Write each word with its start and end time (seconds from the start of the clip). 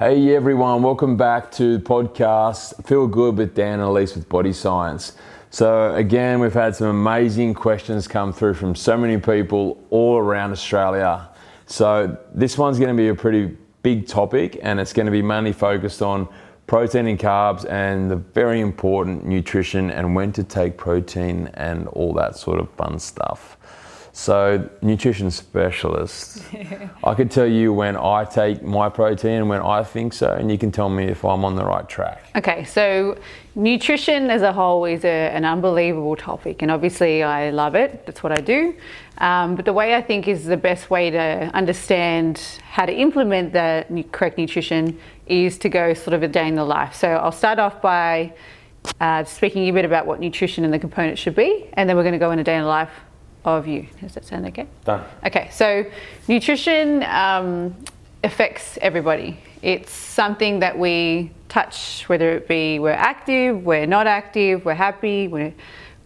Hey 0.00 0.34
everyone, 0.34 0.82
welcome 0.82 1.18
back 1.18 1.50
to 1.50 1.76
the 1.76 1.84
podcast 1.84 2.86
Feel 2.86 3.06
Good 3.06 3.36
with 3.36 3.54
Dan 3.54 3.80
and 3.80 3.82
Ellice 3.82 4.14
with 4.14 4.30
Body 4.30 4.54
Science. 4.54 5.12
So, 5.50 5.94
again, 5.94 6.40
we've 6.40 6.54
had 6.54 6.74
some 6.74 6.86
amazing 6.86 7.52
questions 7.52 8.08
come 8.08 8.32
through 8.32 8.54
from 8.54 8.74
so 8.74 8.96
many 8.96 9.18
people 9.18 9.78
all 9.90 10.16
around 10.16 10.52
Australia. 10.52 11.28
So, 11.66 12.16
this 12.32 12.56
one's 12.56 12.78
going 12.78 12.96
to 12.96 12.98
be 12.98 13.08
a 13.08 13.14
pretty 13.14 13.54
big 13.82 14.06
topic 14.06 14.58
and 14.62 14.80
it's 14.80 14.94
going 14.94 15.04
to 15.04 15.12
be 15.12 15.20
mainly 15.20 15.52
focused 15.52 16.00
on 16.00 16.26
protein 16.66 17.06
and 17.06 17.18
carbs 17.18 17.68
and 17.68 18.10
the 18.10 18.16
very 18.16 18.62
important 18.62 19.26
nutrition 19.26 19.90
and 19.90 20.14
when 20.14 20.32
to 20.32 20.42
take 20.42 20.78
protein 20.78 21.50
and 21.52 21.86
all 21.88 22.14
that 22.14 22.36
sort 22.36 22.58
of 22.58 22.70
fun 22.70 22.98
stuff. 22.98 23.58
So, 24.20 24.68
nutrition 24.82 25.30
specialist, 25.30 26.44
I 27.04 27.14
could 27.14 27.30
tell 27.30 27.46
you 27.46 27.72
when 27.72 27.96
I 27.96 28.26
take 28.26 28.62
my 28.62 28.90
protein 28.90 29.32
and 29.32 29.48
when 29.48 29.62
I 29.62 29.82
think 29.82 30.12
so, 30.12 30.32
and 30.32 30.50
you 30.50 30.58
can 30.58 30.70
tell 30.70 30.90
me 30.90 31.04
if 31.04 31.24
I'm 31.24 31.42
on 31.42 31.56
the 31.56 31.64
right 31.64 31.88
track. 31.88 32.22
Okay, 32.36 32.64
so 32.64 33.16
nutrition 33.54 34.28
as 34.28 34.42
a 34.42 34.52
whole 34.52 34.84
is 34.84 35.06
a, 35.06 35.08
an 35.08 35.46
unbelievable 35.46 36.16
topic, 36.16 36.60
and 36.60 36.70
obviously 36.70 37.22
I 37.22 37.48
love 37.48 37.74
it. 37.74 38.04
That's 38.04 38.22
what 38.22 38.30
I 38.30 38.42
do. 38.42 38.74
Um, 39.16 39.56
but 39.56 39.64
the 39.64 39.72
way 39.72 39.94
I 39.94 40.02
think 40.02 40.28
is 40.28 40.44
the 40.44 40.58
best 40.58 40.90
way 40.90 41.08
to 41.08 41.50
understand 41.54 42.42
how 42.62 42.84
to 42.84 42.92
implement 42.92 43.54
the 43.54 44.04
correct 44.12 44.36
nutrition 44.36 45.00
is 45.28 45.56
to 45.60 45.70
go 45.70 45.94
sort 45.94 46.12
of 46.12 46.22
a 46.22 46.28
day 46.28 46.46
in 46.46 46.56
the 46.56 46.64
life. 46.64 46.94
So 46.94 47.08
I'll 47.08 47.32
start 47.32 47.58
off 47.58 47.80
by 47.80 48.34
uh, 49.00 49.24
speaking 49.24 49.66
a 49.70 49.72
bit 49.72 49.86
about 49.86 50.04
what 50.04 50.20
nutrition 50.20 50.64
and 50.64 50.74
the 50.74 50.78
components 50.78 51.22
should 51.22 51.34
be, 51.34 51.70
and 51.72 51.88
then 51.88 51.96
we're 51.96 52.02
going 52.02 52.12
to 52.12 52.18
go 52.18 52.32
in 52.32 52.38
a 52.38 52.44
day 52.44 52.56
in 52.56 52.60
the 52.60 52.68
life 52.68 52.90
of 53.44 53.66
you. 53.66 53.86
Does 54.00 54.14
that 54.14 54.24
sound 54.24 54.46
okay? 54.46 54.66
Done. 54.84 55.04
Okay, 55.24 55.48
so 55.52 55.84
nutrition 56.28 57.02
um, 57.04 57.74
affects 58.24 58.78
everybody. 58.82 59.38
It's 59.62 59.92
something 59.92 60.60
that 60.60 60.78
we 60.78 61.30
touch, 61.48 62.04
whether 62.08 62.32
it 62.32 62.48
be 62.48 62.78
we're 62.78 62.92
active, 62.92 63.64
we're 63.64 63.86
not 63.86 64.06
active, 64.06 64.64
we're 64.64 64.74
happy, 64.74 65.28
we're, 65.28 65.52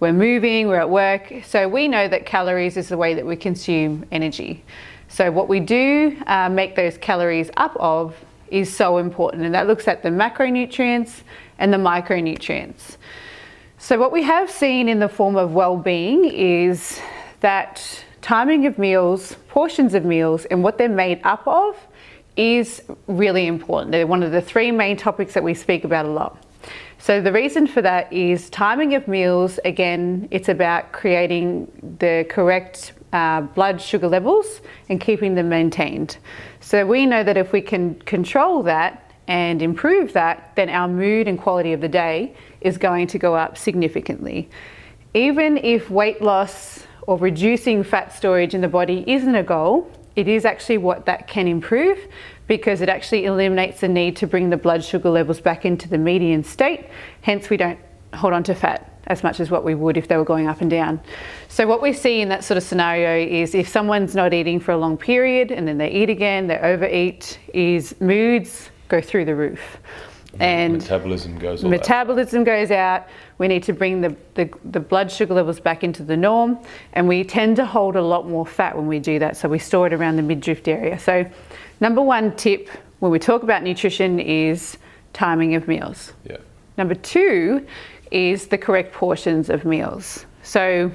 we're 0.00 0.12
moving, 0.12 0.68
we're 0.68 0.80
at 0.80 0.90
work. 0.90 1.32
So 1.44 1.68
we 1.68 1.88
know 1.88 2.08
that 2.08 2.26
calories 2.26 2.76
is 2.76 2.88
the 2.88 2.96
way 2.96 3.14
that 3.14 3.24
we 3.24 3.36
consume 3.36 4.04
energy. 4.10 4.64
So 5.08 5.30
what 5.30 5.48
we 5.48 5.60
do 5.60 6.20
uh, 6.26 6.48
make 6.48 6.74
those 6.74 6.98
calories 6.98 7.50
up 7.56 7.76
of 7.78 8.16
is 8.48 8.74
so 8.74 8.98
important, 8.98 9.44
and 9.44 9.54
that 9.54 9.66
looks 9.66 9.88
at 9.88 10.02
the 10.02 10.08
macronutrients 10.08 11.22
and 11.58 11.72
the 11.72 11.78
micronutrients. 11.78 12.96
So, 13.78 13.98
what 13.98 14.12
we 14.12 14.22
have 14.22 14.50
seen 14.50 14.88
in 14.88 14.98
the 14.98 15.08
form 15.08 15.36
of 15.36 15.52
well 15.52 15.76
being 15.76 16.24
is 16.24 17.00
that 17.44 18.02
timing 18.22 18.64
of 18.64 18.78
meals, 18.78 19.36
portions 19.48 19.92
of 19.92 20.02
meals, 20.02 20.46
and 20.46 20.62
what 20.62 20.78
they're 20.78 20.88
made 20.88 21.20
up 21.24 21.46
of 21.46 21.76
is 22.38 22.82
really 23.06 23.46
important. 23.46 23.92
They're 23.92 24.06
one 24.06 24.22
of 24.22 24.32
the 24.32 24.40
three 24.40 24.70
main 24.70 24.96
topics 24.96 25.34
that 25.34 25.44
we 25.44 25.52
speak 25.52 25.84
about 25.84 26.06
a 26.06 26.08
lot. 26.08 26.42
So, 26.98 27.20
the 27.20 27.30
reason 27.30 27.66
for 27.66 27.82
that 27.82 28.10
is 28.10 28.48
timing 28.48 28.94
of 28.94 29.06
meals, 29.06 29.60
again, 29.66 30.26
it's 30.30 30.48
about 30.48 30.92
creating 30.92 31.70
the 31.98 32.24
correct 32.30 32.94
uh, 33.12 33.42
blood 33.42 33.78
sugar 33.78 34.08
levels 34.08 34.62
and 34.88 34.98
keeping 34.98 35.34
them 35.34 35.50
maintained. 35.50 36.16
So, 36.60 36.86
we 36.86 37.04
know 37.04 37.22
that 37.24 37.36
if 37.36 37.52
we 37.52 37.60
can 37.60 37.96
control 38.06 38.62
that 38.62 39.12
and 39.28 39.60
improve 39.60 40.14
that, 40.14 40.56
then 40.56 40.70
our 40.70 40.88
mood 40.88 41.28
and 41.28 41.38
quality 41.38 41.74
of 41.74 41.82
the 41.82 41.90
day 41.90 42.34
is 42.62 42.78
going 42.78 43.06
to 43.08 43.18
go 43.18 43.34
up 43.34 43.58
significantly. 43.58 44.48
Even 45.12 45.58
if 45.58 45.90
weight 45.90 46.22
loss 46.22 46.86
or 47.06 47.18
reducing 47.18 47.82
fat 47.82 48.12
storage 48.12 48.54
in 48.54 48.60
the 48.60 48.68
body 48.68 49.04
isn't 49.06 49.34
a 49.34 49.42
goal, 49.42 49.90
it 50.16 50.28
is 50.28 50.44
actually 50.44 50.78
what 50.78 51.06
that 51.06 51.26
can 51.26 51.48
improve 51.48 51.98
because 52.46 52.80
it 52.80 52.88
actually 52.88 53.24
eliminates 53.24 53.80
the 53.80 53.88
need 53.88 54.16
to 54.16 54.26
bring 54.26 54.50
the 54.50 54.56
blood 54.56 54.84
sugar 54.84 55.10
levels 55.10 55.40
back 55.40 55.64
into 55.64 55.88
the 55.88 55.98
median 55.98 56.44
state. 56.44 56.86
Hence, 57.22 57.50
we 57.50 57.56
don't 57.56 57.78
hold 58.12 58.32
on 58.32 58.42
to 58.44 58.54
fat 58.54 58.90
as 59.08 59.22
much 59.22 59.40
as 59.40 59.50
what 59.50 59.64
we 59.64 59.74
would 59.74 59.96
if 59.96 60.08
they 60.08 60.16
were 60.16 60.24
going 60.24 60.46
up 60.46 60.60
and 60.60 60.70
down. 60.70 61.00
So, 61.48 61.66
what 61.66 61.82
we 61.82 61.92
see 61.92 62.20
in 62.20 62.28
that 62.28 62.44
sort 62.44 62.56
of 62.56 62.62
scenario 62.62 63.26
is 63.26 63.54
if 63.54 63.68
someone's 63.68 64.14
not 64.14 64.32
eating 64.32 64.60
for 64.60 64.72
a 64.72 64.76
long 64.76 64.96
period 64.96 65.50
and 65.50 65.66
then 65.66 65.78
they 65.78 65.90
eat 65.90 66.10
again, 66.10 66.46
they 66.46 66.58
overeat, 66.58 67.38
is 67.52 67.98
moods 68.00 68.70
go 68.88 69.00
through 69.00 69.24
the 69.24 69.34
roof 69.34 69.78
and 70.40 70.74
metabolism 70.74 71.38
goes 71.38 71.64
out. 71.64 71.70
metabolism 71.70 72.42
out. 72.42 72.46
goes 72.46 72.70
out. 72.70 73.08
We 73.38 73.48
need 73.48 73.62
to 73.64 73.72
bring 73.72 74.00
the, 74.00 74.16
the, 74.34 74.50
the, 74.64 74.80
blood 74.80 75.10
sugar 75.10 75.34
levels 75.34 75.60
back 75.60 75.84
into 75.84 76.02
the 76.02 76.16
norm, 76.16 76.58
and 76.92 77.08
we 77.08 77.24
tend 77.24 77.56
to 77.56 77.66
hold 77.66 77.96
a 77.96 78.02
lot 78.02 78.28
more 78.28 78.46
fat 78.46 78.76
when 78.76 78.86
we 78.86 78.98
do 78.98 79.18
that. 79.18 79.36
So 79.36 79.48
we 79.48 79.58
store 79.58 79.86
it 79.86 79.92
around 79.92 80.16
the 80.16 80.22
midriff 80.22 80.66
area. 80.66 80.98
So, 80.98 81.28
number 81.80 82.02
one 82.02 82.34
tip 82.36 82.68
when 83.00 83.12
we 83.12 83.18
talk 83.18 83.42
about 83.42 83.62
nutrition 83.62 84.18
is 84.18 84.78
timing 85.12 85.54
of 85.54 85.68
meals. 85.68 86.12
Yeah. 86.24 86.38
Number 86.76 86.94
two 86.94 87.66
is 88.10 88.46
the 88.46 88.58
correct 88.58 88.92
portions 88.92 89.50
of 89.50 89.64
meals. 89.64 90.26
So 90.42 90.90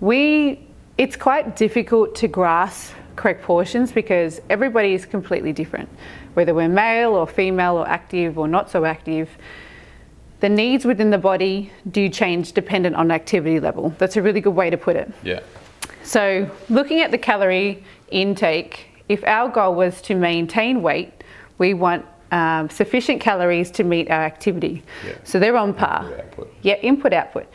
we 0.00 0.68
it's 0.98 1.16
quite 1.16 1.56
difficult 1.56 2.14
to 2.16 2.28
grasp 2.28 2.94
correct 3.16 3.42
portions 3.42 3.92
because 3.92 4.40
everybody 4.50 4.94
is 4.94 5.06
completely 5.06 5.52
different 5.52 5.88
whether 6.34 6.54
we're 6.54 6.68
male 6.68 7.14
or 7.14 7.26
female 7.26 7.76
or 7.76 7.88
active 7.88 8.38
or 8.38 8.48
not 8.48 8.70
so 8.70 8.84
active, 8.84 9.28
the 10.40 10.48
needs 10.48 10.84
within 10.84 11.10
the 11.10 11.18
body 11.18 11.72
do 11.90 12.08
change 12.08 12.52
dependent 12.52 12.96
on 12.96 13.10
activity 13.10 13.60
level. 13.60 13.94
That's 13.98 14.16
a 14.16 14.22
really 14.22 14.40
good 14.40 14.54
way 14.54 14.70
to 14.70 14.76
put 14.76 14.96
it. 14.96 15.12
Yeah. 15.22 15.40
So, 16.02 16.50
looking 16.68 17.00
at 17.00 17.12
the 17.12 17.18
calorie 17.18 17.84
intake, 18.10 18.86
if 19.08 19.22
our 19.24 19.48
goal 19.48 19.74
was 19.74 20.02
to 20.02 20.14
maintain 20.14 20.82
weight, 20.82 21.22
we 21.58 21.74
want 21.74 22.04
um, 22.32 22.70
sufficient 22.70 23.20
calories 23.20 23.70
to 23.72 23.84
meet 23.84 24.10
our 24.10 24.22
activity. 24.22 24.82
Yeah. 25.06 25.14
So 25.22 25.38
they're 25.38 25.56
on 25.56 25.74
par. 25.74 26.04
Input, 26.04 26.18
output. 26.18 26.54
Yeah, 26.62 26.74
input 26.76 27.12
output. 27.12 27.46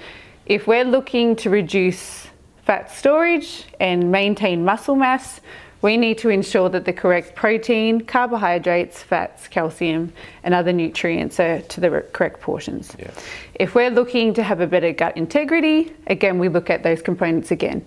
If 0.46 0.68
we're 0.68 0.86
looking 0.86 1.36
to 1.38 1.50
reduce 1.50 2.28
fat 2.64 2.92
storage 2.92 3.66
and 3.80 4.12
maintain 4.12 4.64
muscle 4.64 4.96
mass, 4.96 5.42
we 5.82 5.96
need 5.98 6.18
to 6.20 6.30
ensure 6.30 6.70
that 6.70 6.86
the 6.86 6.94
correct 6.94 7.36
protein, 7.36 8.02
carbohydrates, 8.02 9.04
fats, 9.04 9.48
calcium, 9.48 10.12
and 10.44 10.54
other 10.54 10.74
nutrients 10.74 11.40
are 11.40 11.62
to 11.62 11.80
the 11.80 12.02
correct 12.14 12.42
portions. 12.42 12.96
Yeah. 12.98 13.12
If 13.56 13.76
we're 13.76 13.92
looking 13.92 14.34
to 14.36 14.44
have 14.44 14.60
a 14.60 14.68
better 14.68 14.92
gut 14.92 15.16
integrity, 15.16 15.94
again, 16.08 16.40
we 16.40 16.50
look 16.50 16.70
at 16.70 16.84
those 16.84 17.02
components 17.02 17.52
again. 17.52 17.86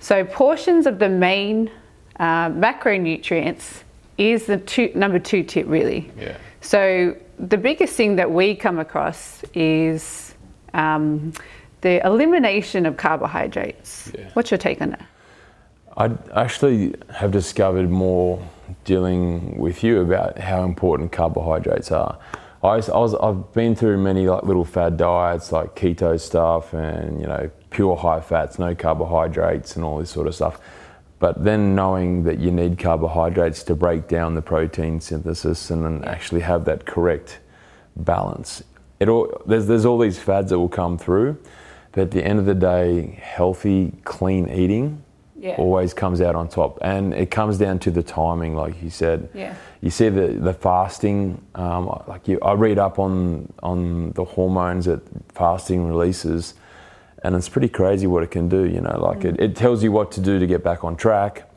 So, 0.00 0.24
portions 0.24 0.86
of 0.86 0.98
the 0.98 1.08
main 1.08 1.70
uh, 2.18 2.50
macronutrients 2.50 3.82
is 4.18 4.46
the 4.46 4.58
two, 4.58 4.90
number 4.94 5.18
two 5.18 5.42
tip, 5.42 5.66
really. 5.68 6.10
Yeah. 6.18 6.36
So, 6.62 7.16
the 7.38 7.58
biggest 7.58 7.94
thing 7.96 8.16
that 8.16 8.30
we 8.30 8.54
come 8.54 8.78
across 8.78 9.44
is 9.52 10.34
um, 10.72 11.32
the 11.82 12.04
elimination 12.06 12.86
of 12.86 12.96
carbohydrates. 12.96 14.10
Yeah. 14.16 14.30
What's 14.32 14.50
your 14.50 14.58
take 14.58 14.80
on 14.80 14.90
that? 14.90 15.06
I 15.96 16.10
actually 16.34 16.94
have 17.10 17.30
discovered 17.30 17.88
more 17.88 18.46
dealing 18.84 19.56
with 19.56 19.82
you 19.82 20.00
about 20.02 20.38
how 20.38 20.62
important 20.62 21.10
carbohydrates 21.10 21.90
are. 21.90 22.18
I, 22.62 22.76
was, 22.76 23.14
I've 23.14 23.52
been 23.54 23.74
through 23.74 23.98
many 23.98 24.26
like 24.26 24.42
little 24.42 24.64
fad 24.64 24.96
diets 24.96 25.52
like 25.52 25.74
keto 25.74 26.20
stuff 26.20 26.74
and 26.74 27.20
you 27.20 27.26
know 27.26 27.50
pure 27.70 27.96
high 27.96 28.20
fats, 28.20 28.58
no 28.58 28.74
carbohydrates 28.74 29.76
and 29.76 29.84
all 29.84 29.98
this 29.98 30.10
sort 30.10 30.26
of 30.26 30.34
stuff. 30.34 30.60
But 31.18 31.44
then 31.44 31.74
knowing 31.74 32.24
that 32.24 32.40
you 32.40 32.50
need 32.50 32.78
carbohydrates 32.78 33.62
to 33.64 33.74
break 33.74 34.06
down 34.06 34.34
the 34.34 34.42
protein 34.42 35.00
synthesis 35.00 35.70
and 35.70 35.82
then 35.82 36.04
actually 36.04 36.42
have 36.42 36.66
that 36.66 36.84
correct 36.84 37.38
balance. 37.94 38.62
It 39.00 39.08
all, 39.08 39.42
there's, 39.46 39.66
there's 39.66 39.86
all 39.86 39.98
these 39.98 40.18
fads 40.18 40.50
that 40.50 40.58
will 40.58 40.68
come 40.68 40.98
through, 40.98 41.38
but 41.92 42.02
at 42.02 42.10
the 42.10 42.22
end 42.22 42.38
of 42.38 42.44
the 42.44 42.54
day, 42.54 43.18
healthy, 43.22 43.94
clean 44.04 44.48
eating 44.50 45.02
yeah. 45.38 45.54
always 45.58 45.94
comes 45.94 46.20
out 46.20 46.34
on 46.34 46.48
top. 46.48 46.78
And 46.82 47.14
it 47.14 47.30
comes 47.30 47.58
down 47.58 47.78
to 47.80 47.90
the 47.90 48.02
timing, 48.02 48.54
like 48.54 48.82
you 48.82 48.90
said. 48.90 49.28
Yeah. 49.34 49.54
You 49.80 49.90
see 49.90 50.08
the, 50.08 50.28
the 50.28 50.54
fasting, 50.54 51.42
um, 51.54 51.86
like 52.06 52.26
you, 52.28 52.38
I 52.40 52.52
read 52.52 52.78
up 52.78 52.98
on, 52.98 53.52
on 53.62 54.12
the 54.12 54.24
hormones 54.24 54.86
that 54.86 55.02
fasting 55.32 55.86
releases, 55.86 56.54
and 57.22 57.34
it's 57.34 57.48
pretty 57.48 57.68
crazy 57.68 58.06
what 58.06 58.22
it 58.22 58.30
can 58.30 58.48
do, 58.48 58.66
you 58.66 58.80
know, 58.80 58.98
like 59.00 59.20
mm. 59.20 59.34
it, 59.34 59.40
it 59.40 59.56
tells 59.56 59.82
you 59.82 59.92
what 59.92 60.12
to 60.12 60.20
do 60.20 60.38
to 60.38 60.46
get 60.46 60.62
back 60.62 60.84
on 60.84 60.96
track, 60.96 61.48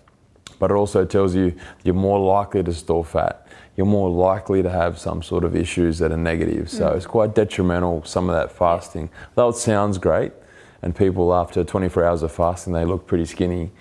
but 0.57 0.71
it 0.71 0.73
also 0.73 1.05
tells 1.05 1.35
you 1.35 1.55
you're 1.83 1.93
more 1.95 2.19
likely 2.19 2.63
to 2.63 2.73
store 2.73 3.05
fat. 3.05 3.47
You're 3.75 3.85
more 3.85 4.09
likely 4.09 4.61
to 4.61 4.69
have 4.69 4.99
some 4.99 5.21
sort 5.23 5.45
of 5.45 5.55
issues 5.55 5.99
that 5.99 6.11
are 6.11 6.17
negative. 6.17 6.69
So 6.69 6.89
mm. 6.89 6.97
it's 6.97 7.05
quite 7.05 7.33
detrimental, 7.33 8.03
some 8.03 8.29
of 8.29 8.35
that 8.35 8.51
fasting. 8.51 9.09
Though 9.35 9.49
it 9.49 9.55
sounds 9.55 9.97
great, 9.97 10.33
and 10.81 10.95
people 10.95 11.33
after 11.33 11.63
24 11.63 12.03
hours 12.03 12.23
of 12.23 12.31
fasting 12.31 12.73
they 12.73 12.85
look 12.85 13.07
pretty 13.07 13.25
skinny. 13.25 13.71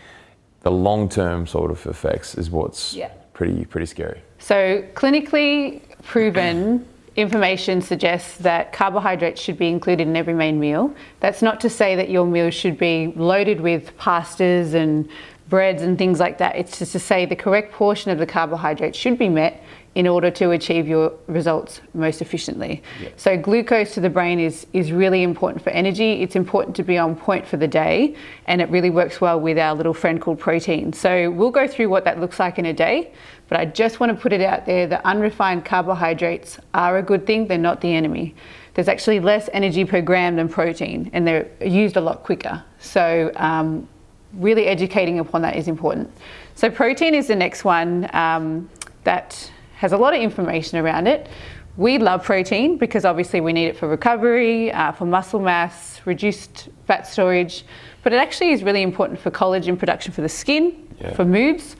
The 0.62 0.70
long-term 0.70 1.46
sort 1.46 1.70
of 1.70 1.86
effects 1.86 2.34
is 2.34 2.50
what's 2.50 2.94
yeah. 2.94 3.10
pretty 3.32 3.64
pretty 3.64 3.86
scary. 3.86 4.20
So 4.38 4.84
clinically 4.94 5.82
proven 6.02 6.86
information 7.18 7.82
suggests 7.82 8.38
that 8.38 8.72
carbohydrates 8.72 9.40
should 9.40 9.58
be 9.58 9.68
included 9.68 10.06
in 10.06 10.14
every 10.14 10.34
main 10.34 10.60
meal. 10.60 10.94
That's 11.18 11.42
not 11.42 11.60
to 11.62 11.68
say 11.68 11.96
that 11.96 12.10
your 12.10 12.24
meal 12.24 12.50
should 12.50 12.78
be 12.78 13.12
loaded 13.16 13.60
with 13.60 13.96
pastas 13.98 14.74
and 14.74 15.08
breads 15.48 15.82
and 15.82 15.96
things 15.96 16.20
like 16.20 16.38
that 16.38 16.56
it's 16.56 16.78
just 16.78 16.92
to 16.92 16.98
say 16.98 17.24
the 17.24 17.36
correct 17.36 17.72
portion 17.72 18.10
of 18.10 18.18
the 18.18 18.26
carbohydrates 18.26 18.98
should 18.98 19.18
be 19.18 19.28
met 19.28 19.62
in 19.98 20.06
order 20.06 20.30
to 20.30 20.52
achieve 20.52 20.86
your 20.86 21.12
results 21.26 21.80
most 21.92 22.22
efficiently. 22.22 22.82
So 23.16 23.36
glucose 23.36 23.94
to 23.94 24.00
the 24.00 24.08
brain 24.08 24.38
is, 24.38 24.64
is 24.72 24.92
really 24.92 25.24
important 25.24 25.64
for 25.64 25.70
energy. 25.70 26.22
It's 26.22 26.36
important 26.36 26.76
to 26.76 26.84
be 26.84 26.96
on 26.98 27.16
point 27.16 27.44
for 27.44 27.56
the 27.56 27.66
day 27.66 28.14
and 28.46 28.60
it 28.60 28.70
really 28.70 28.90
works 28.90 29.20
well 29.20 29.40
with 29.40 29.58
our 29.58 29.74
little 29.74 29.92
friend 29.92 30.20
called 30.20 30.38
protein. 30.38 30.92
So 30.92 31.30
we'll 31.32 31.50
go 31.50 31.66
through 31.66 31.88
what 31.88 32.04
that 32.04 32.20
looks 32.20 32.38
like 32.38 32.60
in 32.60 32.66
a 32.66 32.72
day, 32.72 33.12
but 33.48 33.58
I 33.58 33.64
just 33.64 33.98
want 33.98 34.14
to 34.14 34.22
put 34.22 34.32
it 34.32 34.40
out 34.40 34.66
there 34.66 34.86
that 34.86 35.04
unrefined 35.04 35.64
carbohydrates 35.64 36.60
are 36.74 36.98
a 36.98 37.02
good 37.02 37.26
thing, 37.26 37.48
they're 37.48 37.58
not 37.58 37.80
the 37.80 37.92
enemy. 37.92 38.36
There's 38.74 38.88
actually 38.88 39.18
less 39.18 39.48
energy 39.52 39.84
per 39.84 40.00
gram 40.00 40.36
than 40.36 40.48
protein 40.48 41.10
and 41.12 41.26
they're 41.26 41.50
used 41.60 41.96
a 41.96 42.00
lot 42.00 42.22
quicker. 42.22 42.62
So 42.78 43.32
um, 43.34 43.88
really 44.34 44.66
educating 44.66 45.18
upon 45.18 45.42
that 45.42 45.56
is 45.56 45.68
important. 45.68 46.10
So 46.54 46.70
protein 46.70 47.14
is 47.14 47.28
the 47.28 47.36
next 47.36 47.64
one 47.64 48.08
um, 48.14 48.68
that 49.04 49.50
has 49.76 49.92
a 49.92 49.96
lot 49.96 50.14
of 50.14 50.20
information 50.20 50.78
around 50.78 51.06
it. 51.06 51.28
We 51.76 51.98
love 51.98 52.24
protein 52.24 52.76
because 52.76 53.04
obviously 53.04 53.40
we 53.40 53.52
need 53.52 53.66
it 53.66 53.76
for 53.76 53.86
recovery, 53.88 54.72
uh, 54.72 54.90
for 54.92 55.04
muscle 55.06 55.38
mass, 55.38 56.00
reduced 56.04 56.68
fat 56.86 57.06
storage, 57.06 57.64
but 58.02 58.12
it 58.12 58.16
actually 58.16 58.50
is 58.50 58.64
really 58.64 58.82
important 58.82 59.20
for 59.20 59.30
collagen 59.30 59.78
production 59.78 60.12
for 60.12 60.20
the 60.22 60.28
skin, 60.28 60.74
Yeah. 61.00 61.12
for 61.14 61.24
moods, 61.24 61.76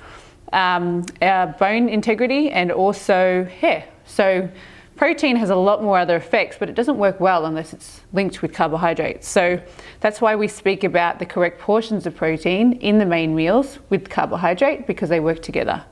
um, 0.53 1.05
our 1.21 1.49
bone 1.49 1.89
integrity, 1.89 2.51
and 2.51 2.71
also 2.71 3.45
hair. 3.61 3.85
So 4.07 4.49
protein 4.99 5.37
has 5.37 5.49
a 5.49 5.57
lot 5.57 5.81
more 5.83 5.97
other 5.97 6.17
effects, 6.17 6.57
but 6.59 6.69
it 6.69 6.75
doesn't 6.75 6.99
work 6.99 7.21
well 7.21 7.47
unless 7.47 7.73
it's 7.73 8.01
linked 8.13 8.43
with 8.43 8.53
carbohydrates. 8.53 9.29
So 9.29 9.63
that's 10.01 10.21
why 10.21 10.35
we 10.35 10.49
speak 10.49 10.83
about 10.83 11.21
the 11.21 11.25
correct 11.25 11.61
portions 11.61 12.05
of 12.05 12.17
protein 12.17 12.73
in 12.75 12.99
the 12.99 13.07
main 13.07 13.35
meals 13.35 13.79
with 13.91 14.11
carbohydrate 14.11 14.89
because 14.89 15.09
they 15.09 15.21
work 15.21 15.41
together. 15.41 15.85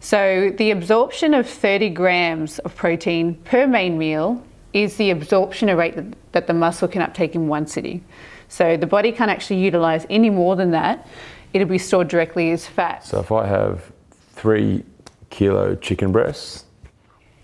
So 0.00 0.52
the 0.56 0.70
absorption 0.70 1.34
of 1.34 1.46
30 1.46 1.90
grams 1.90 2.58
of 2.60 2.74
protein 2.74 3.34
per 3.44 3.66
main 3.66 3.98
meal 3.98 4.42
is 4.72 4.96
the 4.96 5.10
absorption 5.10 5.74
rate 5.76 5.94
that, 6.32 6.46
the 6.46 6.52
muscle 6.52 6.88
can 6.88 7.02
uptake 7.02 7.34
in 7.34 7.48
one 7.48 7.66
sitting. 7.66 8.04
So 8.48 8.76
the 8.76 8.86
body 8.86 9.10
can't 9.10 9.30
actually 9.30 9.60
utilize 9.60 10.06
any 10.10 10.30
more 10.30 10.54
than 10.54 10.70
that. 10.70 11.06
It'll 11.52 11.68
be 11.68 11.78
stored 11.78 12.08
directly 12.08 12.50
as 12.52 12.66
fat. 12.66 13.04
So 13.04 13.20
if 13.20 13.32
I 13.32 13.46
have 13.46 13.90
three 14.32 14.84
kilo 15.30 15.74
chicken 15.76 16.12
breasts, 16.12 16.65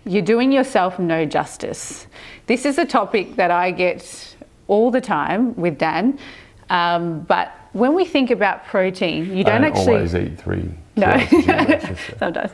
You're 0.05 0.23
doing 0.23 0.53
yourself 0.53 0.99
no 0.99 1.25
justice. 1.25 2.07
This 2.47 2.65
is 2.65 2.79
a 2.79 2.85
topic 2.85 3.37
that 3.37 3.51
I 3.51 3.71
get 3.71 4.37
all 4.69 4.91
the 4.91 5.01
time 5.01 5.55
with 5.57 5.79
Dan. 5.79 6.19
Um, 6.71 7.21
but 7.21 7.53
when 7.73 7.95
we 7.95 8.05
think 8.05 8.31
about 8.31 8.67
protein, 8.67 9.37
you 9.37 9.45
don't, 9.45 9.63
don't 9.63 9.73
actually. 9.73 9.95
always 9.95 10.15
eat 10.15 10.39
three. 10.39 10.71
No. 10.97 11.07
kilos 11.07 11.23
of 11.23 11.29
chicken 11.31 11.65
breasts, 11.67 11.89
just 11.89 12.07
so- 12.07 12.17
Sometimes. 12.19 12.51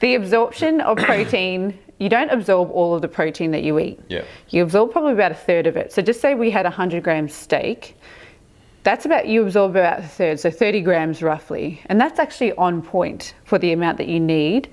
The 0.00 0.14
absorption 0.14 0.80
of 0.80 0.98
protein, 0.98 1.78
you 1.98 2.08
don't 2.08 2.30
absorb 2.30 2.70
all 2.70 2.94
of 2.94 3.02
the 3.02 3.08
protein 3.08 3.50
that 3.52 3.62
you 3.62 3.78
eat. 3.78 4.00
Yeah. 4.08 4.24
You 4.50 4.62
absorb 4.62 4.92
probably 4.92 5.12
about 5.12 5.32
a 5.32 5.36
third 5.36 5.66
of 5.66 5.76
it. 5.76 5.92
So 5.92 6.02
just 6.02 6.20
say 6.20 6.34
we 6.34 6.50
had 6.50 6.66
a 6.66 6.70
100 6.70 7.02
gram 7.02 7.28
steak. 7.28 7.96
That's 8.82 9.04
about, 9.04 9.26
you 9.26 9.42
absorb 9.42 9.72
about 9.72 9.98
a 10.00 10.02
third, 10.02 10.40
so 10.40 10.50
30 10.50 10.80
grams 10.82 11.22
roughly. 11.22 11.80
And 11.86 12.00
that's 12.00 12.18
actually 12.18 12.52
on 12.52 12.80
point 12.80 13.34
for 13.44 13.58
the 13.58 13.72
amount 13.72 13.98
that 13.98 14.08
you 14.08 14.18
need 14.20 14.70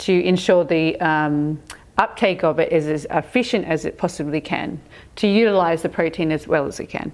to 0.00 0.12
ensure 0.24 0.64
the 0.64 0.98
um, 1.00 1.60
uptake 1.98 2.42
of 2.42 2.58
it 2.58 2.72
is 2.72 2.86
as 2.86 3.06
efficient 3.10 3.66
as 3.66 3.84
it 3.84 3.98
possibly 3.98 4.40
can 4.40 4.80
to 5.16 5.26
utilize 5.26 5.82
the 5.82 5.88
protein 5.88 6.32
as 6.32 6.48
well 6.48 6.66
as 6.66 6.80
it 6.80 6.86
can. 6.86 7.12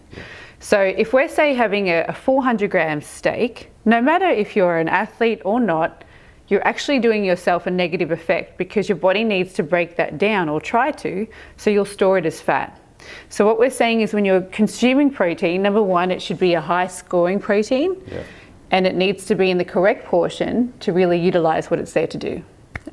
So 0.61 0.81
if 0.81 1.13
we're 1.13 1.29
say 1.29 1.55
having 1.55 1.89
a, 1.89 2.05
a 2.09 2.13
400 2.13 2.71
gram 2.71 3.01
steak, 3.01 3.71
no 3.85 4.01
matter 4.01 4.27
if 4.27 4.57
you're 4.57 4.79
an 4.79 4.89
athlete 4.89 5.43
or 5.45 5.61
not, 5.61 6.05
you're 6.49 6.67
actually 6.67 7.01
doing 7.01 7.25
yourself 7.25 7.67
a 7.67 7.71
negative 7.71 8.13
effect 8.13 8.57
because 8.57 8.89
your 8.89 8.97
body 8.97 9.25
needs 9.25 9.53
to 9.55 9.63
break 9.63 9.97
that 9.97 10.17
down 10.19 10.49
or 10.49 10.61
try 10.61 10.93
to, 10.93 11.27
so 11.57 11.71
you'll 11.71 11.85
store 11.85 12.19
it 12.19 12.27
as 12.27 12.41
fat. 12.41 12.81
So 13.29 13.45
what 13.45 13.59
we're 13.59 13.71
saying 13.71 14.01
is 14.01 14.15
when 14.15 14.25
you're 14.25 14.43
consuming 14.43 15.11
protein, 15.11 15.63
number 15.63 15.83
one, 15.83 16.11
it 16.11 16.23
should 16.23 16.39
be 16.39 16.55
a 16.55 16.61
high 16.61 16.87
scoring 16.87 17.41
protein 17.41 18.01
Yeah. 18.07 18.23
and 18.71 18.87
it 18.87 18.95
needs 18.95 19.27
to 19.27 19.35
be 19.35 19.51
in 19.51 19.59
the 19.59 19.65
correct 19.65 20.07
portion 20.07 20.73
to 20.81 20.93
really 20.93 21.19
utilize 21.19 21.71
what 21.71 21.81
it's 21.81 21.93
there 21.93 22.07
to 22.07 22.19
do. 22.19 22.43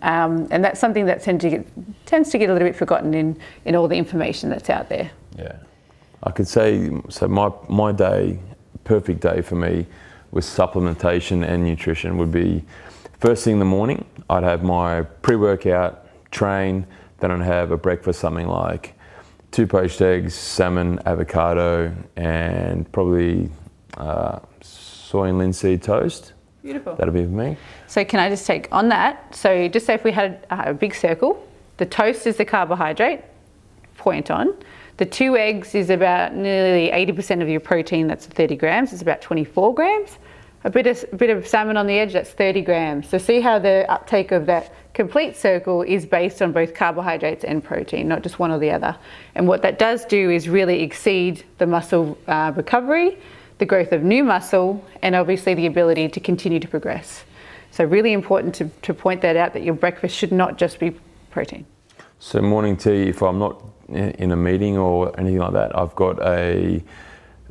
Um, 0.01 0.47
and 0.51 0.63
that's 0.63 0.79
something 0.79 1.05
that 1.05 1.21
to 1.23 1.33
get, 1.37 1.67
tends 2.05 2.29
to 2.31 2.37
get 2.37 2.49
a 2.49 2.53
little 2.53 2.67
bit 2.67 2.75
forgotten 2.75 3.13
in, 3.13 3.37
in 3.65 3.75
all 3.75 3.87
the 3.87 3.97
information 3.97 4.49
that's 4.49 4.69
out 4.69 4.89
there. 4.89 5.11
Yeah. 5.37 5.55
I 6.23 6.31
could 6.31 6.47
say, 6.47 6.89
so 7.09 7.27
my, 7.27 7.51
my 7.69 7.91
day, 7.91 8.39
perfect 8.83 9.21
day 9.21 9.41
for 9.41 9.55
me 9.55 9.85
with 10.31 10.45
supplementation 10.45 11.47
and 11.47 11.63
nutrition 11.63 12.17
would 12.17 12.31
be 12.31 12.63
first 13.19 13.43
thing 13.43 13.53
in 13.53 13.59
the 13.59 13.65
morning, 13.65 14.05
I'd 14.29 14.43
have 14.43 14.63
my 14.63 15.03
pre 15.03 15.35
workout, 15.35 16.07
train, 16.31 16.85
then 17.19 17.31
I'd 17.31 17.41
have 17.41 17.71
a 17.71 17.77
breakfast, 17.77 18.19
something 18.19 18.47
like 18.47 18.95
two 19.51 19.67
poached 19.67 20.01
eggs, 20.01 20.33
salmon, 20.33 20.99
avocado, 21.05 21.95
and 22.15 22.91
probably 22.91 23.49
uh, 23.97 24.39
soy 24.61 25.29
and 25.29 25.37
linseed 25.37 25.83
toast. 25.83 26.32
Beautiful. 26.63 26.95
That'll 26.95 27.13
be 27.13 27.23
for 27.23 27.29
me. 27.29 27.57
So 27.87 28.05
can 28.05 28.21
I 28.21 28.29
just 28.29 28.47
take 28.47 28.69
on 28.71 28.87
that? 28.89 29.35
So 29.35 29.67
just 29.67 29.85
say 29.85 29.93
if 29.95 30.05
we 30.05 30.13
had 30.13 30.47
a, 30.49 30.69
a 30.69 30.73
big 30.73 30.95
circle, 30.95 31.45
the 31.75 31.85
toast 31.85 32.25
is 32.25 32.37
the 32.37 32.45
carbohydrate, 32.45 33.21
point 33.97 34.31
on. 34.31 34.55
The 34.97 35.05
two 35.05 35.35
eggs 35.35 35.75
is 35.75 35.89
about 35.89 36.33
nearly 36.33 36.89
80% 36.89 37.41
of 37.41 37.49
your 37.49 37.59
protein, 37.59 38.07
that's 38.07 38.27
30 38.27 38.55
grams, 38.55 38.93
it's 38.93 39.01
about 39.01 39.21
24 39.21 39.73
grams. 39.73 40.17
A 40.65 40.69
bit 40.69 40.87
of, 40.87 41.03
a 41.11 41.15
bit 41.17 41.29
of 41.29 41.45
salmon 41.45 41.75
on 41.75 41.85
the 41.87 41.99
edge, 41.99 42.13
that's 42.13 42.29
30 42.29 42.61
grams. 42.61 43.09
So 43.09 43.17
see 43.17 43.41
how 43.41 43.59
the 43.59 43.85
uptake 43.91 44.31
of 44.31 44.45
that 44.45 44.73
complete 44.93 45.35
circle 45.35 45.81
is 45.81 46.05
based 46.05 46.41
on 46.41 46.53
both 46.53 46.73
carbohydrates 46.73 47.43
and 47.43 47.61
protein, 47.61 48.07
not 48.07 48.23
just 48.23 48.39
one 48.39 48.51
or 48.51 48.59
the 48.59 48.71
other. 48.71 48.95
And 49.35 49.47
what 49.47 49.61
that 49.63 49.77
does 49.77 50.05
do 50.05 50.29
is 50.29 50.47
really 50.47 50.81
exceed 50.81 51.43
the 51.57 51.67
muscle 51.67 52.17
uh, 52.27 52.53
recovery, 52.55 53.17
the 53.63 53.67
growth 53.67 53.93
of 53.93 54.03
new 54.03 54.25
muscle, 54.25 54.83
and 55.01 55.15
obviously 55.15 55.53
the 55.53 55.67
ability 55.67 56.09
to 56.09 56.19
continue 56.19 56.59
to 56.59 56.67
progress. 56.67 57.23
So 57.71 57.85
really 57.85 58.11
important 58.11 58.53
to, 58.55 58.69
to 58.81 58.93
point 58.93 59.21
that 59.21 59.37
out 59.37 59.53
that 59.53 59.63
your 59.63 59.73
breakfast 59.73 60.17
should 60.17 60.33
not 60.33 60.57
just 60.57 60.79
be 60.79 60.99
protein. 61.31 61.65
So 62.19 62.41
morning 62.41 62.75
tea, 62.75 63.03
if 63.03 63.21
I'm 63.21 63.39
not 63.39 63.63
in 63.87 64.33
a 64.33 64.35
meeting 64.35 64.77
or 64.77 65.17
anything 65.17 65.39
like 65.39 65.53
that, 65.53 65.77
I've 65.77 65.95
got 65.95 66.21
a 66.27 66.83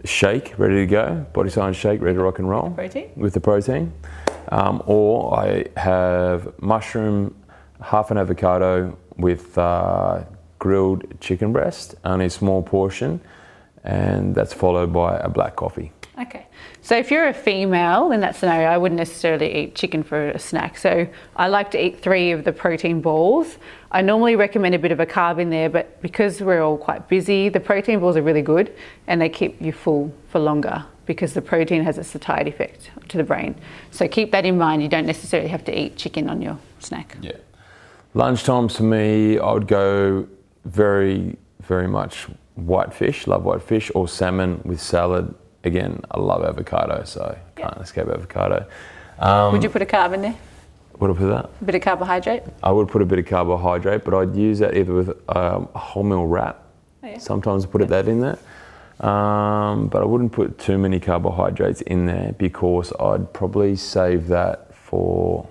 shake 0.04 0.52
ready 0.58 0.74
to 0.84 0.86
go, 0.86 1.26
body 1.32 1.48
science 1.48 1.78
shake 1.78 2.02
ready 2.02 2.18
to 2.18 2.22
rock 2.22 2.38
and 2.38 2.48
roll. 2.48 2.72
Protein? 2.72 3.10
With 3.16 3.32
the 3.32 3.40
protein. 3.40 3.90
Um, 4.50 4.82
or 4.84 5.34
I 5.34 5.64
have 5.78 6.52
mushroom, 6.60 7.34
half 7.80 8.10
an 8.10 8.18
avocado 8.18 8.98
with 9.16 9.56
uh, 9.56 10.24
grilled 10.58 11.04
chicken 11.20 11.54
breast, 11.54 11.94
only 12.04 12.26
a 12.26 12.31
small 12.31 12.62
portion, 12.62 13.19
and 13.82 14.34
that's 14.34 14.52
followed 14.52 14.92
by 14.92 15.16
a 15.16 15.31
black 15.31 15.56
coffee. 15.56 15.90
Okay. 16.19 16.46
So 16.82 16.96
if 16.96 17.10
you're 17.10 17.28
a 17.28 17.34
female 17.34 18.12
in 18.12 18.20
that 18.20 18.36
scenario, 18.36 18.69
I 18.69 18.76
wouldn't 18.76 18.98
necessarily 18.98 19.54
eat 19.54 19.74
chicken 19.74 20.02
for 20.02 20.28
a 20.28 20.38
snack. 20.38 20.76
So 20.76 21.08
I 21.36 21.48
like 21.48 21.70
to 21.70 21.82
eat 21.82 22.00
three 22.00 22.32
of 22.32 22.44
the 22.44 22.52
protein 22.52 23.00
balls. 23.00 23.56
I 23.90 24.02
normally 24.02 24.36
recommend 24.36 24.74
a 24.74 24.78
bit 24.78 24.92
of 24.92 25.00
a 25.00 25.06
carb 25.06 25.38
in 25.38 25.48
there, 25.48 25.70
but 25.70 26.02
because 26.02 26.42
we're 26.42 26.62
all 26.62 26.76
quite 26.76 27.08
busy, 27.08 27.48
the 27.48 27.60
protein 27.60 28.00
balls 28.00 28.16
are 28.16 28.22
really 28.22 28.42
good 28.42 28.74
and 29.06 29.20
they 29.20 29.31
keep 29.31 29.60
you 29.60 29.72
full 29.72 30.12
for 30.28 30.38
longer 30.38 30.84
because 31.06 31.32
the 31.32 31.42
protein 31.42 31.82
has 31.82 31.98
a 31.98 32.04
satiety 32.04 32.50
effect 32.50 32.90
to 33.08 33.16
the 33.16 33.24
brain. 33.24 33.54
So 33.90 34.06
keep 34.06 34.32
that 34.32 34.44
in 34.44 34.58
mind. 34.58 34.82
You 34.82 34.88
don't 34.88 35.06
necessarily 35.06 35.48
have 35.48 35.64
to 35.64 35.78
eat 35.78 35.96
chicken 35.96 36.28
on 36.28 36.42
your 36.42 36.58
snack. 36.78 37.16
Yeah. 37.22 37.32
Lunchtimes 38.14 38.76
for 38.76 38.82
me, 38.82 39.38
I 39.38 39.52
would 39.52 39.66
go 39.66 40.28
very, 40.66 41.38
very 41.60 41.88
much 41.88 42.26
white 42.54 42.92
fish, 42.92 43.26
love 43.26 43.44
white 43.44 43.62
fish, 43.62 43.90
or 43.94 44.06
salmon 44.06 44.60
with 44.64 44.81
salad. 44.81 45.34
Again, 45.64 46.00
I 46.10 46.19
love 46.19 46.44
avocado, 46.44 47.04
so 47.04 47.36
can't 47.56 47.76
escape 47.81 48.08
avocado. 48.08 48.66
Um, 49.19 49.52
Would 49.52 49.62
you 49.62 49.70
put 49.70 49.82
a 49.82 49.86
carb 49.86 50.14
in 50.14 50.22
there? 50.22 50.36
would 50.98 51.10
I 51.10 51.14
put 51.14 51.26
that? 51.26 51.50
A 51.60 51.64
bit 51.64 51.74
of 51.74 51.82
carbohydrate? 51.82 52.42
I 52.62 52.70
would 52.70 52.88
put 52.88 53.02
a 53.02 53.04
bit 53.06 53.19
of 53.19 53.26
carbohydrate, 53.26 54.04
but 54.04 54.14
I'd 54.14 54.36
use 54.36 54.60
that 54.60 54.76
either 54.76 54.92
with 54.94 55.08
um, 55.34 55.69
a 55.74 55.78
wholemeal 55.78 56.31
wrap. 56.31 56.62
Oh, 57.02 57.08
yeah. 57.08 57.19
Sometimes 57.19 57.64
I 57.64 57.69
put 57.69 57.86
that 57.88 58.06
in 58.06 58.20
there. 58.20 58.38
Um, 59.00 59.88
but 59.88 60.02
I 60.02 60.04
wouldn't 60.04 60.31
put 60.31 60.58
too 60.58 60.78
many 60.78 61.00
carbohydrates 61.00 61.81
in 61.82 62.06
there 62.06 62.34
because 62.38 62.92
I'd 63.00 63.32
probably 63.32 63.74
save 63.74 64.28
that 64.28 64.72
for 64.76 65.48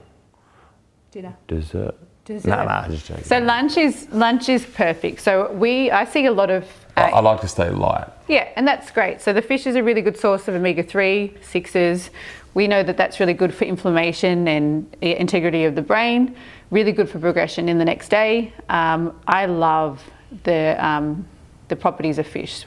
Dinner. 1.12 1.36
dessert. 1.48 1.96
Dessert. 2.24 2.48
Nah, 2.48 2.88
nah. 2.88 2.96
So 3.24 3.39
lunch 3.39 3.75
is 3.75 4.08
lunch 4.12 4.48
is 4.48 4.65
perfect. 4.65 5.20
So 5.20 5.51
we 5.51 5.91
I 5.91 6.06
see 6.06 6.27
a 6.27 6.32
lot 6.32 6.50
of 6.50 6.65
I, 6.98 7.02
I 7.04 7.20
like 7.22 7.42
to 7.42 7.48
stay 7.48 7.70
light. 7.70 8.08
Yeah, 8.28 8.50
and 8.56 8.68
that's 8.68 8.92
great. 8.92 9.22
So 9.22 9.34
the 9.34 9.42
fish 9.42 9.66
is 9.66 9.76
a 9.76 9.84
really 9.84 10.02
good 10.02 10.18
source 10.18 10.48
of 10.48 10.56
omega 10.56 10.84
3, 10.84 11.36
6s. 11.42 12.10
We 12.54 12.68
know 12.68 12.84
that 12.84 12.98
that's 12.98 13.20
really 13.20 13.34
good 13.34 13.54
for 13.54 13.66
inflammation 13.66 14.48
and 14.48 14.94
integrity 15.02 15.64
of 15.64 15.76
the 15.76 15.82
brain, 15.82 16.36
really 16.70 16.92
good 16.92 17.10
for 17.10 17.20
progression 17.20 17.70
in 17.70 17.78
the 17.78 17.86
next 17.86 18.10
day. 18.10 18.54
Um, 18.68 19.20
I 19.26 19.46
love 19.46 20.04
the, 20.44 20.76
um, 20.86 21.26
the 21.70 21.76
properties 21.76 22.18
of 22.18 22.28
fish. 22.28 22.66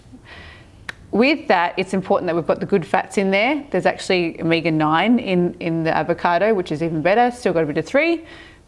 With 1.11 1.47
that, 1.49 1.75
it's 1.77 1.95
important 1.95 2.27
that 2.27 2.35
we've 2.35 2.47
got 2.47 2.61
the 2.61 2.67
good 2.67 2.85
fats 2.85 3.19
in 3.19 3.31
there. 3.31 3.65
There's 3.71 3.87
actually 3.87 4.41
omega 4.41 4.71
9 4.71 5.19
in, 5.19 5.55
in 5.61 5.85
the 5.85 5.97
avocado, 5.97 6.55
which 6.55 6.73
is 6.73 6.83
even 6.83 7.03
better. 7.03 7.31
Still 7.31 7.53
got 7.53 7.63
a 7.63 7.67
bit 7.67 7.79
of 7.79 7.87
3, 7.87 8.25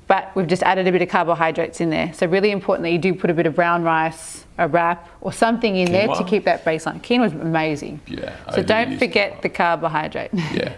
but 0.06 0.34
we've 0.36 0.46
just 0.46 0.62
added 0.62 0.86
a 0.86 0.92
bit 0.92 1.02
of 1.02 1.08
carbohydrates 1.08 1.80
in 1.80 1.90
there. 1.90 2.12
So 2.14 2.26
really 2.26 2.50
important 2.50 2.84
that 2.84 2.90
you 2.90 2.98
do 2.98 3.14
put 3.14 3.30
a 3.30 3.34
bit 3.34 3.46
of 3.46 3.54
brown 3.54 3.82
rice, 3.82 4.44
a 4.58 4.68
wrap, 4.68 5.08
or 5.20 5.32
something 5.32 5.76
in 5.76 5.90
there 5.90 6.08
to 6.08 6.24
keep 6.24 6.44
that 6.44 6.64
baseline. 6.64 7.00
Quinoa 7.02 7.26
is 7.26 7.32
amazing. 7.32 8.00
Yeah, 8.06 8.34
So 8.54 8.62
don't 8.62 8.98
forget 8.98 9.38
quinoa. 9.38 9.42
the 9.42 9.48
carbohydrate. 9.48 10.30
Yeah. 10.54 10.74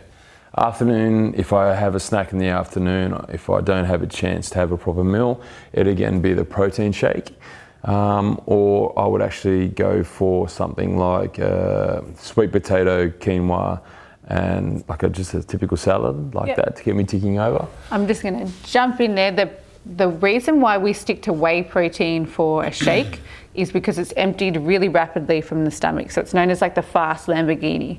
Afternoon, 0.57 1.35
if 1.37 1.53
I 1.53 1.75
have 1.75 1.95
a 1.95 2.01
snack 2.01 2.33
in 2.33 2.39
the 2.39 2.49
afternoon, 2.49 3.25
if 3.29 3.49
I 3.49 3.61
don't 3.61 3.85
have 3.85 4.03
a 4.03 4.07
chance 4.09 4.51
to 4.51 4.59
have 4.59 4.73
a 4.73 4.79
proper 4.79 5.05
meal, 5.05 5.41
it'd 5.73 5.87
again 5.87 6.21
be 6.21 6.33
the 6.33 6.45
protein 6.45 6.91
shake. 6.91 7.39
Um, 7.85 8.41
or 8.47 8.99
I 8.99 9.07
would 9.07 9.23
actually 9.23 9.69
go 9.69 10.03
for 10.03 10.49
something 10.49 10.97
like 10.99 11.39
uh, 11.39 12.01
sweet 12.17 12.51
potato, 12.51 13.09
quinoa, 13.09 13.81
and 14.29 14.85
like 14.89 15.03
a, 15.03 15.09
just 15.09 15.35
a 15.35 15.43
typical 15.43 15.77
salad 15.77 16.35
like 16.35 16.49
Yep. 16.49 16.57
that 16.57 16.77
to 16.77 16.85
get 16.85 16.95
me 16.95 17.05
ticking 17.05 17.39
over. 17.39 17.67
I'm 17.91 18.07
just 18.07 18.23
going 18.23 18.47
to 18.47 18.53
jump 18.65 19.01
in 19.01 19.15
there. 19.15 19.33
The, 19.33 19.51
the 19.97 20.09
reason 20.09 20.61
why 20.61 20.77
we 20.79 20.93
stick 20.93 21.23
to 21.23 21.33
whey 21.33 21.63
protein 21.63 22.27
for 22.27 22.65
a 22.65 22.71
shake 22.71 23.21
is 23.55 23.73
because 23.73 23.99
it's 23.99 24.13
emptied 24.17 24.57
really 24.59 24.89
rapidly 24.89 25.41
from 25.41 25.65
the 25.65 25.71
stomach. 25.71 26.11
So 26.11 26.21
it's 26.21 26.35
known 26.35 26.51
as 26.51 26.61
like 26.61 26.75
the 26.75 26.83
fast 26.83 27.27
Lamborghini. 27.27 27.99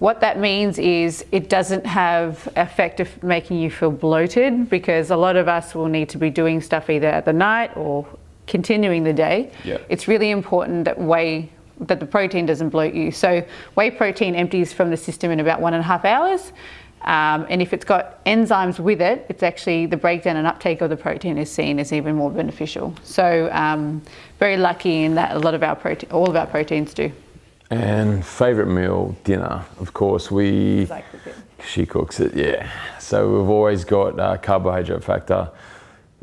What 0.00 0.20
that 0.20 0.38
means 0.38 0.78
is 0.78 1.24
it 1.32 1.48
doesn't 1.48 1.84
have 1.86 2.48
effect 2.56 3.00
of 3.00 3.22
making 3.22 3.58
you 3.58 3.70
feel 3.70 3.90
bloated 3.90 4.68
because 4.70 5.10
a 5.10 5.16
lot 5.16 5.36
of 5.36 5.48
us 5.48 5.74
will 5.74 5.88
need 5.88 6.08
to 6.10 6.18
be 6.18 6.30
doing 6.30 6.60
stuff 6.60 6.90
either 6.90 7.08
at 7.08 7.24
the 7.24 7.32
night 7.32 7.76
or 7.76 8.06
continuing 8.46 9.02
the 9.04 9.12
day. 9.12 9.50
Yeah. 9.64 9.78
It's 9.88 10.06
really 10.08 10.30
important 10.30 10.84
that 10.84 11.00
whey 11.00 11.50
that 11.80 12.00
the 12.00 12.06
protein 12.06 12.46
doesn't 12.46 12.70
bloat 12.70 12.94
you. 12.94 13.10
So 13.10 13.44
whey 13.74 13.90
protein 13.90 14.34
empties 14.34 14.72
from 14.72 14.90
the 14.90 14.96
system 14.96 15.30
in 15.30 15.40
about 15.40 15.60
one 15.60 15.74
and 15.74 15.80
a 15.80 15.86
half 15.86 16.04
hours. 16.04 16.52
Um, 17.02 17.46
and 17.48 17.62
if 17.62 17.72
it's 17.72 17.84
got 17.84 18.24
enzymes 18.24 18.80
with 18.80 19.00
it, 19.00 19.24
it's 19.28 19.42
actually 19.42 19.86
the 19.86 19.96
breakdown 19.96 20.36
and 20.36 20.46
uptake 20.46 20.80
of 20.80 20.90
the 20.90 20.96
protein 20.96 21.38
is 21.38 21.50
seen 21.50 21.78
as 21.78 21.92
even 21.92 22.16
more 22.16 22.30
beneficial. 22.30 22.94
So 23.04 23.48
um, 23.52 24.02
very 24.38 24.56
lucky 24.56 25.04
in 25.04 25.14
that 25.14 25.36
a 25.36 25.38
lot 25.38 25.54
of 25.54 25.62
our 25.62 25.76
protein, 25.76 26.10
all 26.10 26.28
of 26.28 26.34
our 26.34 26.46
proteins 26.46 26.92
do. 26.92 27.12
And 27.70 28.24
favorite 28.24 28.66
meal, 28.66 29.16
dinner. 29.24 29.64
Of 29.78 29.92
course, 29.92 30.30
we. 30.30 30.88
She 31.66 31.86
cooks 31.86 32.18
it, 32.18 32.34
yeah. 32.34 32.70
So 32.98 33.38
we've 33.38 33.50
always 33.50 33.84
got 33.84 34.18
uh, 34.18 34.36
carbohydrate 34.38 35.04
factor, 35.04 35.50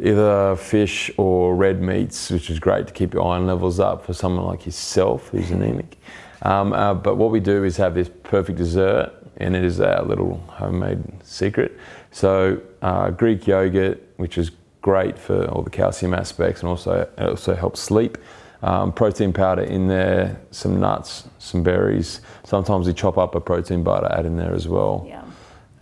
either 0.02 0.56
fish 0.56 1.12
or 1.18 1.56
red 1.56 1.82
meats, 1.82 2.30
which 2.30 2.50
is 2.50 2.60
great 2.60 2.88
to 2.88 2.94
keep 2.94 3.14
your 3.14 3.26
iron 3.26 3.48
levels 3.48 3.80
up 3.80 4.06
for 4.06 4.14
someone 4.14 4.46
like 4.46 4.66
yourself 4.66 5.30
who's 5.30 5.52
anemic. 5.52 5.98
Um, 6.42 6.74
uh, 6.74 6.94
but 6.94 7.16
what 7.16 7.32
we 7.32 7.40
do 7.40 7.64
is 7.64 7.78
have 7.78 7.96
this 7.96 8.10
perfect 8.24 8.58
dessert, 8.58 9.12
and 9.38 9.56
it 9.56 9.64
is 9.64 9.80
our 9.80 10.04
little 10.04 10.38
homemade 10.48 11.02
secret. 11.24 11.78
So 12.12 12.62
uh, 12.82 13.10
Greek 13.12 13.48
yogurt, 13.48 14.02
which 14.18 14.38
is 14.38 14.52
great 14.82 15.18
for 15.18 15.46
all 15.48 15.64
the 15.64 15.70
calcium 15.70 16.14
aspects, 16.14 16.62
and 16.62 16.70
also 16.70 17.10
it 17.18 17.24
also 17.24 17.56
helps 17.56 17.80
sleep. 17.80 18.18
Um, 18.62 18.92
protein 18.92 19.32
powder 19.34 19.64
in 19.64 19.88
there, 19.88 20.40
some 20.52 20.80
nuts, 20.80 21.28
some 21.40 21.62
berries. 21.62 22.22
Sometimes 22.44 22.88
we 22.88 22.94
chop 22.94 23.18
up 23.18 23.36
a 23.36 23.42
protein 23.42 23.84
bar 23.84 24.02
to 24.02 24.18
add 24.18 24.26
in 24.26 24.38
there 24.38 24.54
as 24.54 24.68
well 24.68 25.06
Yeah. 25.08 25.22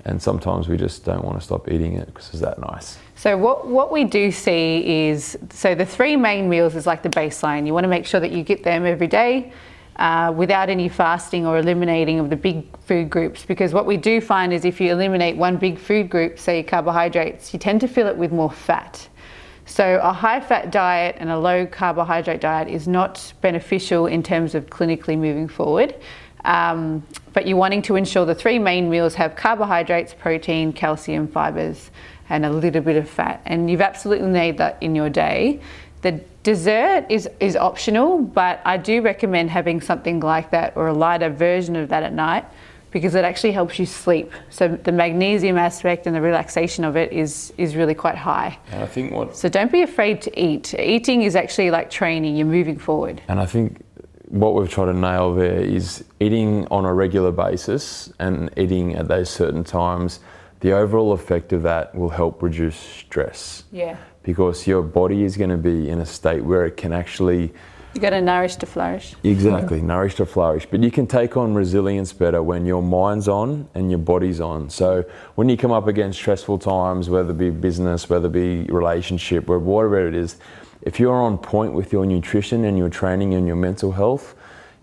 And 0.06 0.22
sometimes 0.22 0.68
we 0.68 0.78
just 0.78 1.06
don't 1.06 1.24
want 1.24 1.40
to 1.40 1.44
stop 1.44 1.72
eating 1.72 1.94
it 1.94 2.08
because 2.08 2.30
it's 2.30 2.40
that 2.42 2.60
nice. 2.60 2.98
So 3.16 3.38
what, 3.38 3.68
what 3.68 3.92
we 3.92 4.04
do 4.04 4.32
see 4.32 5.08
is 5.08 5.38
so 5.50 5.76
the 5.76 5.86
three 5.86 6.16
main 6.16 6.50
meals 6.50 6.76
is 6.76 6.86
like 6.86 7.04
the 7.04 7.10
baseline. 7.10 7.66
You 7.66 7.74
want 7.74 7.86
to 7.86 7.90
make 7.90 8.06
sure 8.06 8.20
that 8.20 8.32
you 8.32 8.44
get 8.44 8.64
them 8.64 8.86
every 8.86 9.08
day 9.08 9.54
uh, 9.96 10.34
without 10.36 10.70
any 10.70 10.90
fasting 10.90 11.46
or 11.46 11.58
eliminating 11.58 12.20
of 12.20 12.30
the 12.30 12.36
big 12.36 12.66
food 12.80 13.10
groups 13.10 13.46
because 13.46 13.74
what 13.74 13.86
we 13.86 13.96
do 13.96 14.20
find 14.20 14.52
is 14.52 14.66
if 14.66 14.82
you 14.82 14.92
eliminate 14.92 15.38
one 15.38 15.56
big 15.56 15.80
food 15.80 16.10
group, 16.10 16.38
say 16.38 16.64
carbohydrates, 16.64 17.54
you 17.54 17.60
tend 17.60 17.80
to 17.82 17.88
fill 17.88 18.08
it 18.08 18.18
with 18.18 18.32
more 18.32 18.52
fat. 18.52 19.08
So 19.66 20.00
a 20.04 20.12
high 20.12 20.42
fat 20.42 20.72
diet 20.72 21.16
and 21.20 21.30
a 21.30 21.40
low 21.40 21.66
carbohydrate 21.66 22.42
diet 22.42 22.68
is 22.68 22.88
not 22.88 23.34
beneficial 23.40 24.08
in 24.08 24.22
terms 24.22 24.56
of 24.56 24.66
clinically 24.66 25.18
moving 25.18 25.48
forward. 25.48 25.96
Um, 26.46 27.06
but 27.34 27.48
you're 27.48 27.58
wanting 27.58 27.82
to 27.84 27.96
ensure 27.96 28.26
the 28.26 28.36
three 28.36 28.60
main 28.60 28.90
meals 28.90 29.16
have 29.16 29.36
carbohydrates, 29.36 30.14
protein, 30.14 30.74
calcium, 30.74 31.28
fibers, 31.28 31.90
and 32.30 32.46
a 32.46 32.50
little 32.50 32.82
bit 32.82 32.96
of 32.96 33.10
fat. 33.10 33.42
And 33.46 33.70
you've 33.70 33.82
absolutely 33.82 34.30
need 34.30 34.58
that 34.58 34.78
in 34.82 34.96
your 34.96 35.10
day. 35.10 35.62
The 36.02 36.22
dessert 36.44 37.06
is, 37.10 37.30
is 37.40 37.56
optional, 37.56 38.20
but 38.20 38.62
I 38.66 38.78
do 38.78 39.02
recommend 39.02 39.50
having 39.50 39.82
something 39.82 40.20
like 40.20 40.52
that 40.52 40.76
or 40.76 40.88
a 40.88 40.94
lighter 40.94 41.30
version 41.30 41.76
of 41.76 41.90
that 41.90 42.04
at 42.04 42.14
night 42.14 42.46
because 42.92 43.16
it 43.16 43.26
actually 43.26 43.52
helps 43.52 43.80
you 43.80 43.88
sleep. 43.88 44.32
So 44.52 44.68
the 44.68 44.92
magnesium 44.92 45.58
aspect 45.58 46.06
and 46.06 46.16
the 46.16 46.22
relaxation 46.22 46.84
of 46.84 46.96
it 46.96 47.12
is, 47.12 47.52
is 47.58 47.76
really 47.76 47.96
quite 47.96 48.16
high. 48.16 48.60
And 48.72 48.84
I 48.84 48.86
think 48.86 49.12
what 49.12 49.36
So 49.36 49.50
don't 49.50 49.72
be 49.72 49.82
afraid 49.82 50.22
to 50.24 50.40
eat. 50.40 50.76
Eating 50.76 51.24
is 51.24 51.36
actually 51.36 51.72
like 51.72 51.90
training, 51.90 52.36
you're 52.36 52.46
moving 52.46 52.78
forward. 52.78 53.22
and 53.28 53.40
I 53.40 53.48
think 53.48 53.82
what 54.30 54.54
we've 54.56 54.70
tried 54.70 54.86
to 54.86 54.94
nail 54.94 55.34
there 55.36 55.60
is 55.60 56.04
eating 56.20 56.68
on 56.72 56.86
a 56.86 56.94
regular 56.94 57.32
basis 57.32 58.12
and 58.20 58.50
eating 58.58 58.96
at 58.96 59.08
those 59.08 59.30
certain 59.30 59.64
times. 59.64 60.20
The 60.62 60.72
overall 60.72 61.12
effect 61.12 61.52
of 61.52 61.64
that 61.64 61.94
will 61.94 62.10
help 62.10 62.42
reduce 62.42 62.76
stress 62.78 63.64
Yeah. 63.72 63.98
because 64.24 64.66
your 64.66 64.82
body 64.82 65.24
is 65.24 65.36
going 65.36 65.50
to 65.50 65.58
be 65.58 65.90
in 65.90 66.00
a 66.00 66.06
state 66.06 66.44
where 66.46 66.66
it 66.66 66.78
can 66.78 66.94
actually 66.94 67.54
You 67.94 68.02
got 68.02 68.10
to 68.12 68.22
nourish 68.22 68.56
to 68.56 68.66
flourish. 68.66 69.14
Exactly, 69.24 69.80
nourish 69.80 70.16
to 70.16 70.26
flourish. 70.26 70.66
But 70.66 70.82
you 70.82 70.90
can 70.90 71.06
take 71.06 71.38
on 71.38 71.54
resilience 71.54 72.12
better 72.12 72.42
when 72.42 72.66
your 72.66 72.82
mind's 72.82 73.28
on 73.28 73.68
and 73.76 73.92
your 73.92 74.00
body's 74.00 74.42
on. 74.42 74.70
So 74.72 75.04
when 75.36 75.48
you 75.48 75.58
come 75.58 75.72
up 75.72 75.86
against 75.86 76.18
stressful 76.18 76.58
times, 76.58 77.08
whether 77.08 77.30
it 77.32 77.38
be 77.38 77.52
business, 77.52 78.10
whether 78.10 78.28
it 78.28 78.32
be 78.32 78.64
relationship, 78.64 79.48
whatever 79.48 80.08
it 80.08 80.16
is, 80.16 80.38
if 80.84 81.00
you're 81.00 81.16
on 81.16 81.38
point 81.38 81.74
with 81.74 81.92
your 81.92 82.06
nutrition 82.06 82.66
and 82.66 82.78
your 82.78 82.90
training 82.90 83.34
and 83.34 83.48
your 83.48 83.56
mental 83.56 83.94
health, 83.94 84.36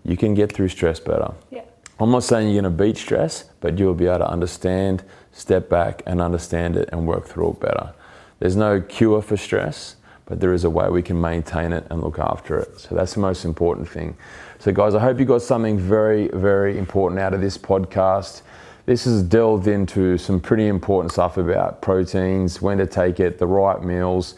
you 0.03 0.17
can 0.17 0.33
get 0.33 0.51
through 0.51 0.67
stress 0.69 0.99
better. 0.99 1.33
Yeah. 1.51 1.61
I'm 1.99 2.09
not 2.09 2.23
saying 2.23 2.49
you're 2.49 2.61
going 2.61 2.75
to 2.75 2.83
beat 2.83 2.97
stress, 2.97 3.45
but 3.59 3.77
you'll 3.77 3.93
be 3.93 4.07
able 4.07 4.19
to 4.19 4.29
understand, 4.29 5.03
step 5.31 5.69
back 5.69 6.01
and 6.07 6.19
understand 6.19 6.75
it 6.75 6.89
and 6.91 7.07
work 7.07 7.27
through 7.27 7.51
it 7.51 7.59
better. 7.59 7.93
There's 8.39 8.55
no 8.55 8.81
cure 8.81 9.21
for 9.21 9.37
stress, 9.37 9.97
but 10.25 10.39
there 10.39 10.53
is 10.53 10.63
a 10.63 10.69
way 10.69 10.89
we 10.89 11.03
can 11.03 11.21
maintain 11.21 11.71
it 11.73 11.85
and 11.91 12.01
look 12.01 12.17
after 12.17 12.57
it. 12.57 12.79
So 12.79 12.95
that's 12.95 13.13
the 13.13 13.19
most 13.19 13.45
important 13.45 13.87
thing. 13.87 14.17
So, 14.57 14.71
guys, 14.71 14.95
I 14.95 14.99
hope 14.99 15.19
you 15.19 15.25
got 15.25 15.43
something 15.43 15.77
very, 15.77 16.29
very 16.29 16.79
important 16.79 17.19
out 17.19 17.35
of 17.35 17.41
this 17.41 17.57
podcast. 17.57 18.41
This 18.87 19.05
has 19.05 19.21
delved 19.21 19.67
into 19.67 20.17
some 20.17 20.39
pretty 20.39 20.67
important 20.67 21.11
stuff 21.11 21.37
about 21.37 21.83
proteins, 21.83 22.61
when 22.61 22.79
to 22.79 22.87
take 22.87 23.19
it, 23.19 23.37
the 23.37 23.45
right 23.45 23.83
meals, 23.83 24.33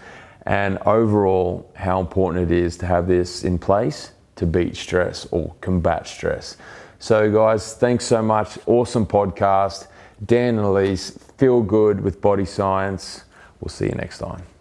and 0.46 0.78
overall 0.80 1.70
how 1.76 2.00
important 2.00 2.52
it 2.52 2.56
is 2.56 2.78
to 2.78 2.86
have 2.86 3.08
this 3.08 3.44
in 3.44 3.58
place 3.58 4.12
to 4.36 4.46
beat 4.46 4.76
stress 4.76 5.28
or 5.32 5.54
combat 5.62 6.08
stress. 6.08 6.58
So, 7.00 7.32
guys, 7.32 7.74
thanks 7.76 8.06
so 8.06 8.22
much. 8.22 8.58
Awesome 8.66 9.06
podcast. 9.06 9.88
Dan 10.26 10.58
and 10.58 10.66
Ellice, 10.66 11.12
feel 11.38 11.62
good 11.62 12.02
with 12.02 12.22
body 12.22 12.46
science. 12.46 13.26
We'll 13.60 13.70
see 13.70 13.86
you 13.86 13.96
next 13.96 14.20
time. 14.20 14.53